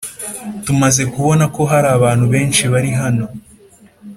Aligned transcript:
Tumaze 0.65 1.01
kubona 1.13 1.43
ko 1.55 1.61
hariho 1.71 1.93
abantu 1.97 2.25
benshi 2.33 2.63
bari 2.73 2.91
hano 2.99 3.25